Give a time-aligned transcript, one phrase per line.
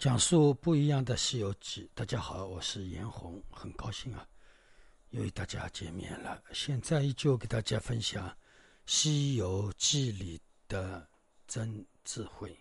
[0.00, 1.82] 讲述不一样的《西游记》。
[1.94, 4.26] 大家好，我是严红，很高兴啊，
[5.10, 6.42] 又与大家见面了。
[6.54, 8.26] 现在依旧给大家分享
[8.86, 11.06] 《西游记》里的
[11.46, 12.58] 真智慧。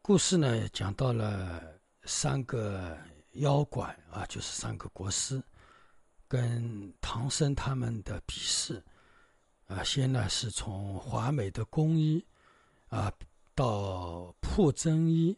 [0.00, 1.60] 故事呢，讲到了
[2.04, 2.96] 三个
[3.32, 5.42] 妖怪啊，就是三个国师，
[6.28, 8.80] 跟唐僧他们的比试
[9.66, 9.82] 啊。
[9.82, 12.24] 先呢，是从华美的工衣
[12.90, 13.12] 啊，
[13.56, 15.36] 到破真衣。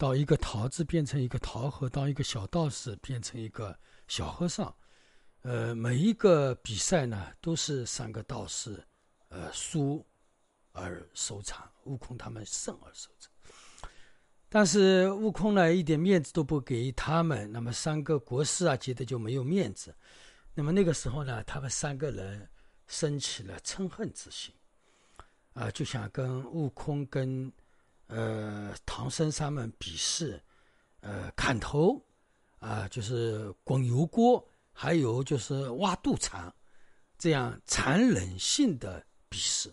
[0.00, 3.78] 到一个桃子变成一个桃核，到一个小道士变成一个
[4.08, 4.74] 小和尚，
[5.42, 8.82] 呃，每一个比赛呢都是三个道士，
[9.28, 10.02] 呃，输
[10.72, 13.30] 而收场，悟空他们胜而收场。
[14.48, 19.94] 但是悟空呢一点面子都不给他们，那么三个国师啊觉得就没有面子，
[20.54, 22.48] 那么那个时候呢，他们三个人
[22.86, 24.54] 生起了嗔恨之心，
[25.52, 27.52] 啊，就想跟悟空跟。
[28.12, 30.42] 呃，唐僧他们比试，
[30.98, 32.04] 呃，砍头，
[32.58, 36.52] 啊，就是滚油锅，还有就是挖肚肠，
[37.16, 39.72] 这样残忍性的比试。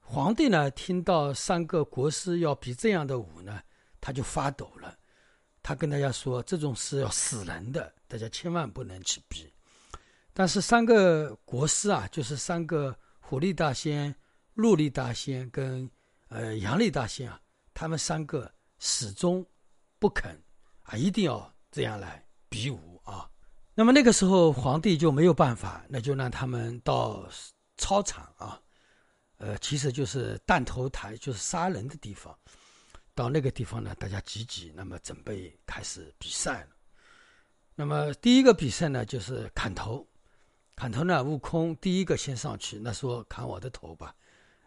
[0.00, 3.60] 皇帝呢，听到三个国师要比这样的武呢，
[4.00, 4.96] 他就发抖了。
[5.62, 9.52] 他跟大家说，这种是要死人的，大家千万不能去比。
[10.32, 14.14] 但是三个国师啊，就是三个虎力大仙、
[14.54, 15.90] 鹿力大仙跟。
[16.28, 17.40] 呃，杨丽大仙啊，
[17.72, 19.44] 他们三个始终
[19.98, 20.40] 不肯
[20.82, 23.30] 啊，一定要这样来比武啊。
[23.74, 27.28] 那么那个时候，皇帝就没有办法，那就让他们到
[27.76, 28.60] 操场啊，
[29.38, 32.36] 呃，其实就是弹头台，就是杀人的地方。
[33.14, 36.68] 到那个地方呢，大家挤挤，那么准备开始比赛了。
[37.74, 40.06] 那么第一个比赛呢，就是砍头。
[40.74, 44.14] 砍头呢，悟空第一个先上去，那说砍我的头吧。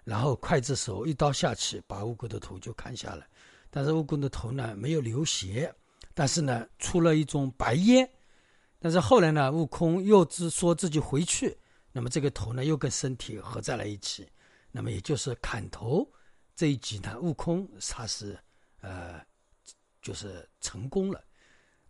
[0.10, 3.28] 然后刽子手一刀下去，把悟空的头就砍下来。
[3.70, 5.72] 但是悟空的头呢没有流血，
[6.16, 8.10] 但是呢出了一种白烟。
[8.80, 11.56] 但是后来呢，悟空又自说自己回去，
[11.92, 14.28] 那么这个头呢又跟身体合在了一起。
[14.72, 16.04] 那么也就是砍头
[16.56, 18.36] 这一集呢，悟空他是
[18.82, 19.22] 呃
[20.02, 21.24] 就是成功了。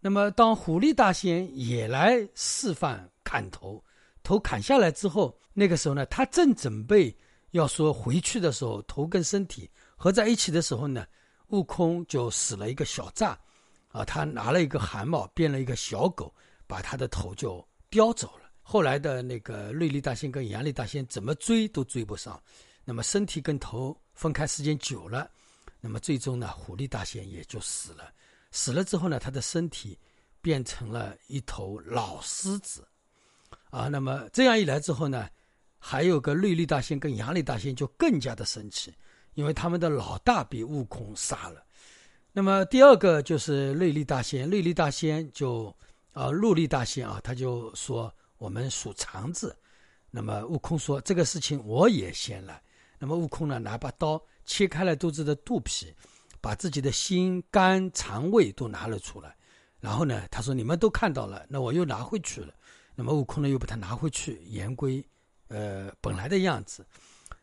[0.02, 3.82] 那么当狐狸大仙也来示范砍头，
[4.24, 7.16] 头砍下来之后，那个时候呢，他正准备。
[7.52, 11.06] 要说回去的时候，头跟身体合在一起的时候呢，
[11.48, 13.40] 悟空就使了一个小诈，
[13.88, 16.34] 啊，他拿了一个汗毛变了一个小狗，
[16.68, 18.50] 把他的头就叼走了。
[18.62, 22.40] 后来的那个瑞丽大仙跟杨丽大仙怎么追都追不上，
[22.86, 25.28] 那么身体跟头分开时间久了，
[25.82, 28.14] 那么最终呢，虎力大仙也就死了。
[28.52, 29.98] 死了之后呢，他的身体
[30.40, 32.88] 变成了一头老狮子，
[33.72, 35.28] 啊，那么这样一来之后呢。
[35.80, 38.94] 还有个瑞丽大仙跟杨丽大仙就更加的生气，
[39.34, 41.64] 因为他们的老大被悟空杀了。
[42.32, 45.76] 那么第二个就是瑞丽大仙，瑞丽大仙就
[46.12, 49.58] 啊，陆丽大仙啊，他就说我们属肠子。
[50.12, 52.62] 那么悟空说这个事情我也先来。
[53.00, 55.94] 那么悟空呢，拿把刀切开了肚子的肚皮，
[56.42, 59.36] 把自己的心肝肠胃都拿了出来。
[59.80, 62.54] 然后呢，他说你们都看到了，那我又拿回去了。
[62.96, 65.04] 那么悟空呢，又把它拿回去，言归。
[65.50, 66.86] 呃，本来的样子。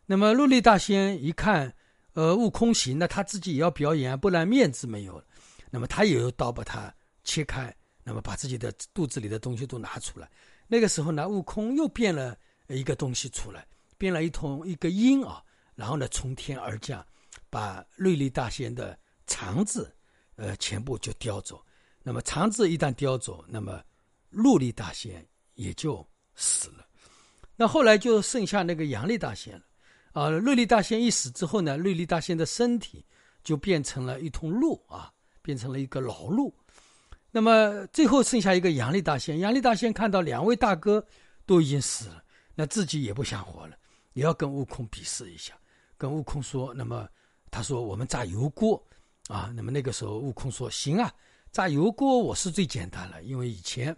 [0.07, 1.73] 那么陆力大仙一看，
[2.15, 5.25] 呃，悟空行，那他自己也要表演，不然面子没有了。
[5.71, 6.95] 那么他也有刀把它
[7.25, 10.31] 切开，那么把自己的肚子里的东西都拿出来。
[10.69, 12.37] 那个时候呢，悟空又变了
[12.69, 13.67] 一个东西出来，
[13.99, 15.43] 变了一通一个鹰啊，
[15.75, 17.05] 然后呢从天而降，
[17.51, 18.97] 把瑞丽大仙的
[19.27, 19.93] 肠子，
[20.37, 21.61] 呃，全部就叼走。
[22.05, 23.83] 那么肠子一旦叼走，那么
[24.31, 26.86] 陆力大仙也就死了。
[27.59, 29.63] 那后来就剩下那个杨丽大仙了，
[30.13, 33.03] 啊，瑞丽大仙一死之后呢，瑞丽大仙的身体
[33.43, 36.55] 就变成了一通鹿啊，变成了一个老鹿。
[37.31, 41.03] 那么最后剩下一个杨丽大仙，杨丽大仙看到两位大哥
[41.47, 42.23] 都已经死了，
[42.55, 43.75] 那自己也不想活了，
[44.13, 45.55] 也要跟悟空比试一下。
[45.97, 47.09] 跟悟空说，那么
[47.51, 48.83] 他说我们炸油锅
[49.29, 51.11] 啊，那么那个时候悟空说行啊，
[51.53, 53.97] 炸油锅我是最简单了，因为以前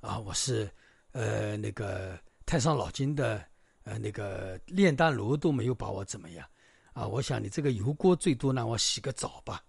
[0.00, 0.70] 啊我是
[1.10, 2.16] 呃那个。
[2.50, 3.46] 太上老君的
[3.84, 6.44] 呃那个炼丹炉都没有把我怎么样
[6.92, 7.06] 啊！
[7.06, 9.62] 我想你这个油锅最多让我洗个澡吧。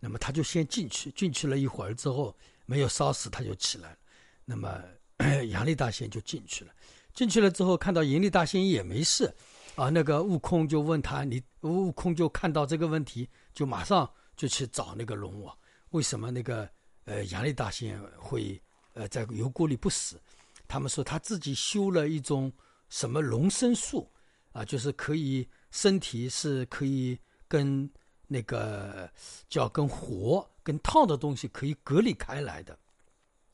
[0.00, 2.36] 那么他就先进去，进去了一会儿之后
[2.66, 3.98] 没有烧死，他就起来了。
[4.44, 4.82] 那么
[5.50, 6.72] 杨丽大仙就进去了，
[7.14, 9.32] 进去了之后看到银力大仙也没事
[9.76, 9.88] 啊。
[9.88, 15.56] 那个悟空就问他，你悟空就看到这个问题，就马上就去找那个龙王，
[15.90, 16.68] 为什么那个
[17.04, 18.60] 呃杨丽大仙会
[18.94, 20.20] 呃在油锅里不死？
[20.66, 22.52] 他们说他自己修了一种
[22.88, 24.10] 什么龙身术，
[24.52, 27.18] 啊，就是可以身体是可以
[27.48, 27.90] 跟
[28.26, 29.10] 那个
[29.48, 32.78] 叫跟火跟烫的东西可以隔离开来的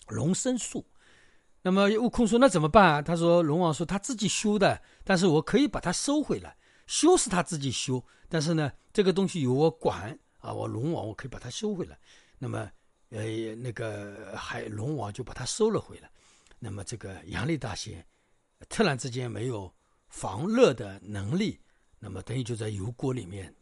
[0.08, 0.84] 龙身术。
[1.62, 6.56] 那么悟空说：“那怎么办啊？”他说：“龙王说他自己修的，但是我可以把它收回来。
[6.86, 11.98] 修是他自己修，但是呢，这个东西由我管啊，我龙王我可以把它收回来。
[12.38, 12.70] 那么，
[13.10, 16.10] 呃，那个海龙王就把它收了回来。
[16.62, 18.06] 那么，这个杨丽大仙
[18.68, 19.72] 突然之间没有
[20.08, 21.58] 防热的能力，
[21.98, 23.52] 那么等于就在油锅里面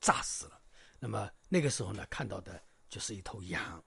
[0.00, 0.60] 炸死了。
[0.98, 3.82] 那么那个时候呢，看到的就是一头羊。”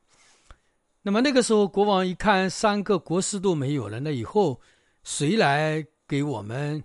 [1.05, 4.61] 那么那个时候，国王一看三个国师都没有了，那以后
[5.03, 6.81] 谁来给我们，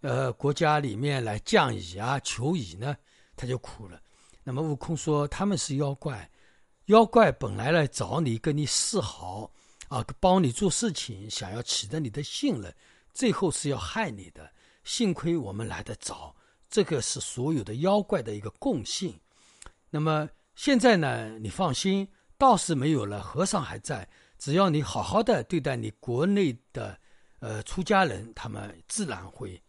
[0.00, 2.96] 呃，国家里面来降乙啊、求乙呢？
[3.36, 4.02] 他就哭了。
[4.42, 6.28] 那么悟空说：“他们是妖怪，
[6.86, 9.52] 妖怪本来来找你，跟你示好
[9.90, 12.74] 啊，帮你做事情，想要取得你的信任，
[13.12, 14.50] 最后是要害你的。
[14.84, 16.34] 幸亏我们来得早，
[16.70, 19.18] 这个是所有的妖怪的一个共性。
[19.90, 22.08] 那么现在呢，你放心。”
[22.40, 24.08] 道士没有了，和尚还在。
[24.38, 26.98] 只要你好好的对待你国内的，
[27.40, 29.62] 呃，出家人，他们自然会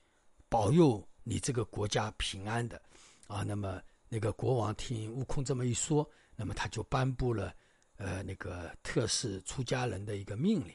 [0.48, 2.82] 保佑你这个国家平安的，
[3.28, 3.44] 啊。
[3.44, 7.54] 那么那个国王听悟空这么一说，那么他就颁布了，
[8.02, 10.74] 呃，那个特赦出家人的一个命令。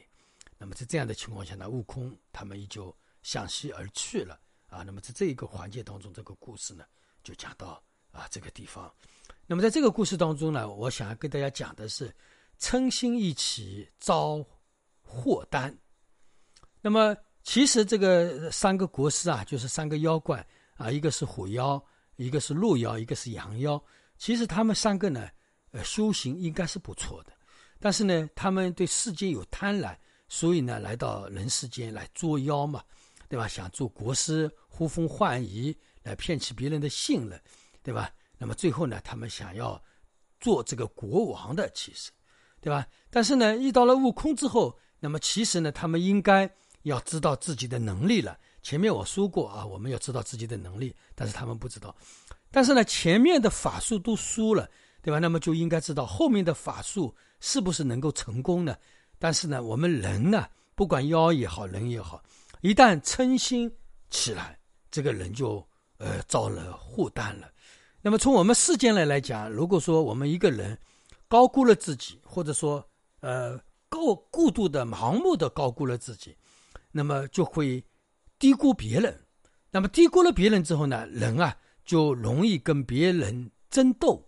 [0.56, 4.38] 那么在这样的情况下呢，悟空他们依旧向西而去了，
[4.69, 4.84] 啊。
[4.84, 6.84] 那么在这一个环节当中，这个故事呢
[7.25, 7.82] 就讲到
[8.12, 8.93] 啊这个地方。
[9.44, 12.14] 那么在这个故事当中呢，我想要跟大家讲的是，
[12.61, 14.44] 嗔心一起遭
[15.02, 15.76] 祸单。
[16.81, 20.46] 那么其实这个三个国师啊，就是三个妖怪
[20.76, 21.84] 啊，一个是虎妖，
[22.14, 23.82] 一个是鹿妖，一个是羊妖。
[24.17, 25.28] 其实他们三个呢，
[25.76, 27.32] 呃，修行应该是不错的，
[27.78, 29.94] 但是呢，他们对世间有贪婪，
[30.26, 32.82] 所以呢，来到人世间来作妖嘛，
[33.28, 33.46] 对吧？
[33.46, 37.38] 想做国师，呼风唤雨，来骗取别人的信任，
[37.82, 38.11] 对吧？
[38.38, 39.78] 那么最后呢，他们想要
[40.40, 42.11] 做这个国王的，其实，
[42.58, 42.87] 对吧？
[43.11, 46.50] 但是呢，遇到了悟空之后，那么其实呢，他们应该
[46.84, 48.38] 要知道自己的能力了。
[48.62, 51.94] 前面我说过啊，我们要知道自己的能力，但是他们不知道。
[52.50, 54.69] 但是呢，前面的法术都输了，
[55.06, 55.20] 对吧？
[55.20, 58.76] 那么就应该知道后面的法术是不是能够成功呢？
[59.20, 62.20] 但是呢，我们人呢，不管妖也好，人也好，
[62.61, 63.73] 一旦嗔心
[64.11, 64.58] 起来，
[64.91, 65.64] 这个人就
[65.99, 67.49] 呃遭了祸担了。
[68.03, 70.76] 那么从我们世间来来讲，如果说我们一个人
[71.29, 72.85] 高估了自己，或者说
[73.20, 73.56] 呃
[73.88, 76.37] 高过度的盲目的高估了自己，
[76.91, 77.81] 那么就会
[78.41, 79.17] 低估别人。
[79.70, 84.25] 那么低估了别人之后呢，人啊就容易跟别人争斗，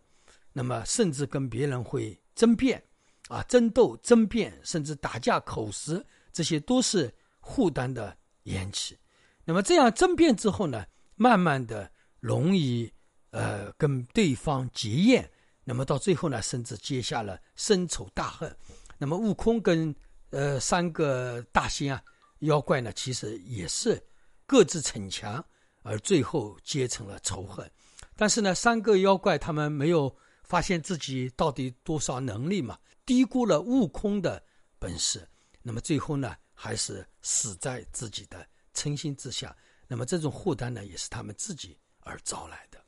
[0.58, 2.82] 那么甚至跟别人会争辩
[3.28, 8.98] 啊，争斗、争辩，甚至打架、口实，这些都是负担的缘起。
[9.44, 10.84] 那么这样争辩之后呢，
[11.14, 11.88] 慢慢的
[12.18, 12.92] 容易。
[13.30, 15.30] 呃，跟对方结怨，
[15.62, 18.50] 那么到最后呢，甚至结下了深仇大恨。
[18.96, 19.94] 那么悟空跟
[20.30, 22.02] 呃三个大仙啊
[22.38, 24.02] 妖怪呢，其实也是
[24.46, 25.44] 各自逞强，
[25.82, 27.70] 而最后结成了仇恨。
[28.16, 30.16] 但是呢，三个妖怪他们没有
[30.48, 34.42] 发现自己到底多少能力嘛，低估了悟空的
[34.78, 35.24] 本事。
[35.62, 39.54] 那么最后呢，还是死在自己的嗔心之下。
[39.86, 42.78] 那么这种祸担呢，也是他们自己而招来的。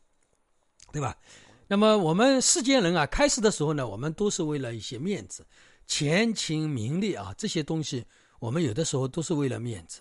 [0.92, 1.16] 对吧？
[1.68, 5.46] 那么我们世间人啊，开始的时候呢，我们都是为了一些面子、
[5.86, 8.04] 钱情名利啊，这些东西，
[8.40, 10.00] 我们有的时候都是为了面子。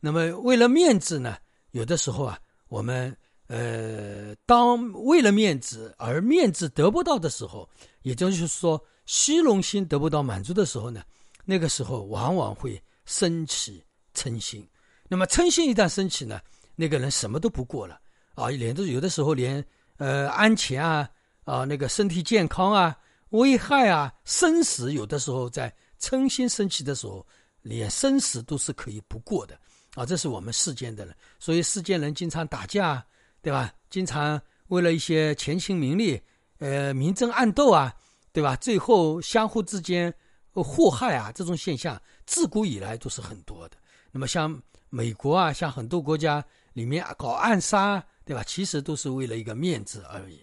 [0.00, 1.36] 那么为了面子呢，
[1.72, 3.14] 有的时候啊，我们
[3.50, 7.68] 呃，当为了面子而面子得不到的时候，
[8.02, 11.02] 也就是说虚荣心得不到满足的时候呢，
[11.44, 13.82] 那个时候往往会升起
[14.14, 14.64] 嗔心。
[15.08, 16.40] 那么嗔心一旦升起呢，
[16.76, 18.00] 那个人什么都不过了
[18.36, 19.64] 啊，连着有的时候连。
[20.02, 21.06] 呃，安全啊，
[21.44, 22.96] 啊，那个身体健康啊，
[23.32, 27.26] 危害啊，生死，有的时候在嗔心升起的时候，
[27.60, 29.60] 连生死都是可以不过的
[29.94, 30.06] 啊。
[30.06, 33.04] 这是我们世间的人，所以世间人经常打架，
[33.42, 33.72] 对吧？
[33.88, 36.20] 经常为了一些钱情名利，
[36.58, 37.94] 呃，明争暗斗啊，
[38.32, 38.56] 对吧？
[38.56, 40.12] 最后相互之间
[40.52, 43.76] 祸害啊，这种现象自古以来都是很多的。
[44.10, 48.04] 那么像美国啊，像很多国家里面搞暗杀。
[48.22, 48.44] 对吧？
[48.46, 50.40] 其实都是为了一个面子而已。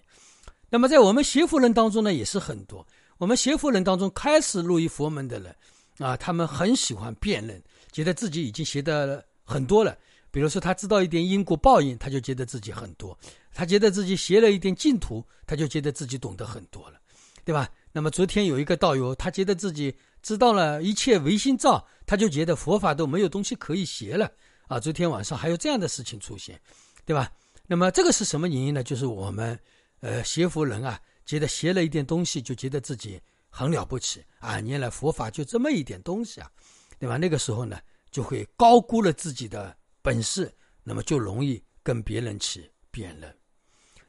[0.70, 2.86] 那么在我们学佛人当中呢，也是很多。
[3.18, 5.56] 我们学佛人当中开始入于佛门的人，
[6.00, 7.63] 啊，他们很喜欢辩论，
[7.94, 9.98] 觉得自己已经学的很多了。
[10.38, 13.12] 比如说，他知道一点因果报应，他就觉得自己很多；
[13.56, 17.01] 他觉得自己学了一点净土，他就觉得自己懂得很多了，
[17.44, 17.67] 对吧？
[17.91, 19.91] 那么昨天有一个道友，他觉得自己
[20.22, 24.32] 知道了一切唯心造，他就觉得佛法都没有东西可以学了。
[24.67, 26.62] 啊，昨天晚上还有这样的事情出现，
[27.03, 27.32] 对吧？
[27.65, 28.84] 那么这个是什么原因呢？
[28.84, 29.60] 就是我们，
[30.01, 36.51] 呃，学佛人啊，觉得学了一点东西，就觉得自己很了不起啊，原来佛法就这么一点东西啊，
[37.00, 37.17] 对吧？
[37.17, 37.79] 那个时候呢，
[38.12, 43.34] 就会高估了自己的本事，那么就容易跟别人去辩论。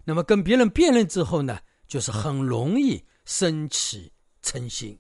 [0.04, 4.10] 那么跟别人辩论之后呢，就是很容易升起
[4.42, 4.98] 嗔心，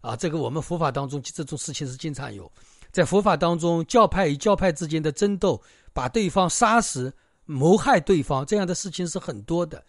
[0.00, 2.50] 啊，这个我们佛法当中这种事情是经常有，
[2.92, 5.60] 在佛法当中，教派与教派之间的争斗，
[5.92, 7.12] 把对方杀死、
[7.46, 9.84] 谋害对方这样的事情是很多的。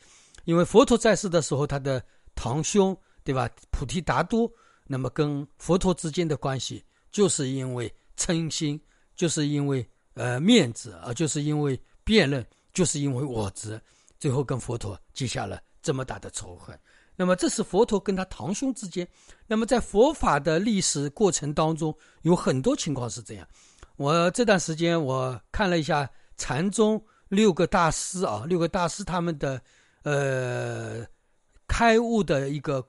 [0.45, 4.51] 因为佛陀在世的时候，他的堂兄对吧，菩提达多，
[4.87, 8.79] 那么跟佛陀之间的关系，就是因为嗔心，
[9.15, 13.79] 就是因为呃面子啊，就是因为辩论，就是因为我执。
[14.17, 16.75] 最后跟佛陀结下了这么大的仇恨，
[17.15, 19.07] 那么这是佛陀跟他堂兄之间。
[19.45, 23.47] 那么在佛法的历史过程当中，有很多情况是这样。
[23.97, 29.61] 我这段时间我看了一下禅宗六个大师啊，六个大师他们的
[30.03, 31.05] 呃
[31.67, 32.83] 开悟的一个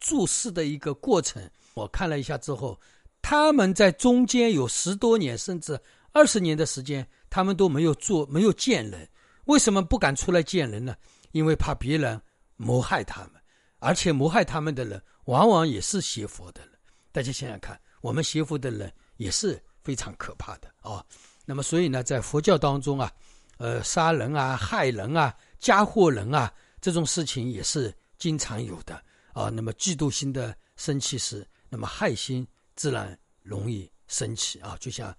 [0.00, 2.80] 注释的一个过程，我看了一下之后，
[3.22, 5.78] 他们在中间有十多年甚至
[6.12, 9.08] 二十年的时间，他们都没有做，没有见人。
[9.44, 10.96] 为什么不敢出来见人呢？
[11.32, 12.20] 因为怕别人
[12.56, 13.32] 谋害他们，
[13.78, 16.72] 而且谋害他们的人往往也是邪佛的人。
[17.12, 21.04] 大家想想看，我们邪佛的人也是非常可怕的啊。
[21.44, 23.12] 那么，所以呢，在佛教当中啊，
[23.58, 28.94] 呃，杀人啊、害人啊、嫁祸人啊，这种事情也是经常有的
[29.32, 29.48] 啊。
[29.48, 34.76] 那么，嫉妒心的生起时，那么害心自然容易升起啊。
[34.78, 35.16] 就像，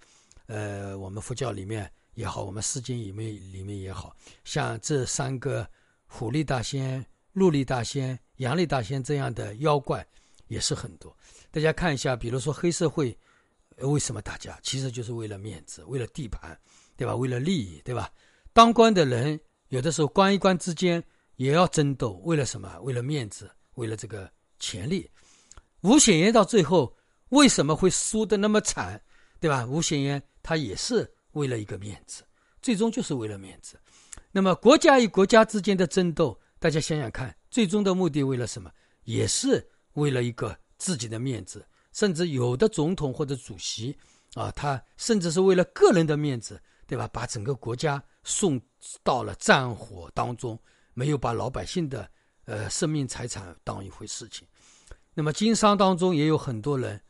[0.52, 1.90] 呃，我们佛教里面。
[2.14, 5.66] 也好，我们世间里面里面也好像这三个
[6.06, 10.06] 虎力大仙、鹿力大仙、羊力大仙这样的妖怪
[10.48, 11.16] 也是很多。
[11.50, 13.18] 大家看一下，比如说黑社会
[13.78, 16.54] 为什么打架，其实就是为了面子、为了地盘，
[16.94, 17.16] 对吧？
[17.16, 18.12] 为了利益，对吧？
[18.52, 21.02] 当官的人有的时候官与官之间
[21.36, 22.78] 也要争斗，为了什么？
[22.82, 25.10] 为了面子，为了这个权力。
[25.80, 26.94] 吴显言到最后
[27.30, 29.02] 为什么会输的那么惨，
[29.40, 29.64] 对吧？
[29.64, 31.10] 吴显言他也是。
[31.32, 32.22] 为了一个面子，
[32.60, 33.80] 最终就是为了面子。
[34.30, 38.70] 那么国家与国家之间的争斗，大家想想看，最终的目的为了什么？
[39.04, 41.66] 也是为了一个自己的面子。
[41.94, 43.96] 甚至有的总统或者主席
[44.34, 47.08] 啊，他甚至是为了个人的面子，对吧？
[47.08, 48.60] 把整个国家送
[49.02, 50.58] 到了战火当中，
[50.92, 52.06] 没有把老百姓的
[52.44, 54.46] 呃生命财产当一回事情。
[55.14, 57.00] 那么经商当中也有很多人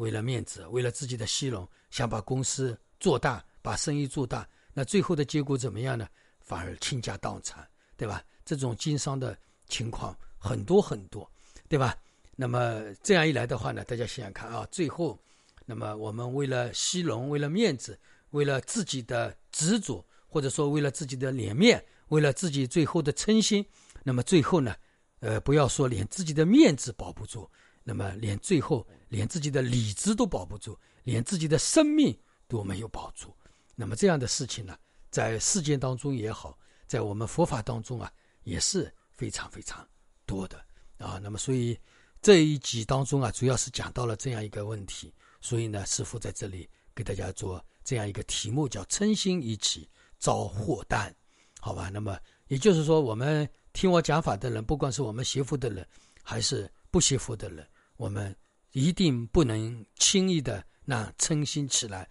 [0.00, 3.44] 为了面子，为了自己的虚荣，想把公司做大。
[3.62, 6.08] 把生意做大，那最后的结果怎么样呢？
[6.40, 8.24] 反而倾家荡产，对吧？
[8.42, 9.36] 这种经商的
[9.68, 11.30] 情况很多很多，
[11.68, 11.94] 对吧？
[12.36, 15.18] 那么这样一来的话呢，大家想想看啊，最后，
[15.66, 17.98] 那么我们为了虚荣，为了面子，
[18.30, 23.62] 为了自己的执着，或者说为了自己的脸面，为了自己最后的称心，
[24.02, 24.74] 那么最后呢，
[25.18, 27.46] 呃，不要说连自己的面子保不住，
[27.84, 33.36] 那么连最后连自己的理智都保不住，连自己的生命都没有保住。
[33.74, 34.74] 那么这样的事情呢，
[35.10, 38.10] 在世间当中也好，在我们佛法当中啊，
[38.44, 39.86] 也是非常非常
[40.24, 40.64] 多的
[40.96, 41.20] 啊。
[41.22, 41.78] 那么所以
[42.22, 45.12] 这一集当中啊，主要是讲到了这样一个问题。
[45.42, 49.88] 所以呢，师傅在这里给大家做这样一个题目，叫“嗔心一起
[50.18, 51.14] 遭祸担”，
[51.58, 51.88] 好吧？
[51.88, 55.88] 那么也就是说，我们听我讲法的人，不管是我们学佛的人，
[56.22, 58.36] 还是不学佛的人，我们
[58.72, 62.08] 一定不能轻易的让嗔心起来。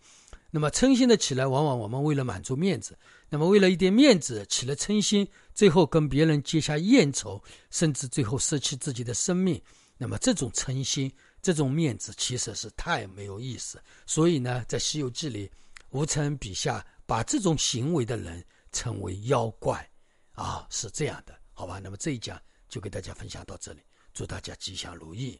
[0.52, 2.98] 那么嗔心的起来，往往我们为了满足面子，
[3.30, 7.40] 那么为了一点面子起了嗔心，最后跟别人结下怨仇，
[7.70, 9.62] 甚至最后失去自己的生命。
[9.96, 13.80] 那么这种嗔心，这种面子，其实是太没有意思。
[14.08, 15.52] 所以呢，在《西游记》里，
[15.92, 19.88] 吴承恩笔下把这种行为的人称为妖怪，
[20.32, 21.80] 啊，是这样的，好吧？
[21.80, 23.82] 那么这一讲就给大家分享到这里，
[24.16, 25.40] 祝大家吉祥如意。